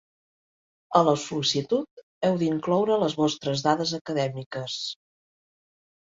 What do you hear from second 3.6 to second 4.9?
dades acadèmiques.